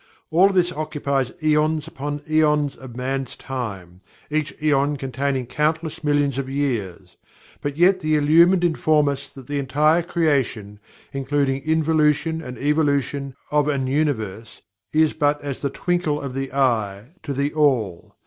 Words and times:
All 0.31 0.47
of 0.49 0.55
this 0.55 0.71
occupies 0.71 1.31
aeons 1.43 1.87
upon 1.87 2.23
aeons 2.27 2.75
of 2.75 2.95
Man's 2.97 3.35
time, 3.35 3.99
each 4.31 4.51
aeon 4.59 4.97
containing 4.97 5.45
countless 5.45 6.03
millions 6.03 6.39
of 6.39 6.49
years, 6.49 7.17
but 7.61 7.77
yet 7.77 7.99
the 7.99 8.15
Illumined 8.15 8.63
inform 8.63 9.07
us 9.07 9.31
that 9.31 9.45
the 9.45 9.59
entire 9.59 10.01
creation, 10.01 10.79
including 11.13 11.61
Involution 11.61 12.41
and 12.41 12.57
Evolution, 12.57 13.35
of 13.51 13.67
an 13.67 13.85
Universe, 13.85 14.63
is 14.91 15.13
but 15.13 15.39
"as 15.43 15.61
the 15.61 15.69
twinkle 15.69 16.19
of 16.19 16.33
the 16.33 16.51
eye" 16.51 17.11
to 17.21 17.31
THE 17.31 17.53
ALL. 17.53 18.15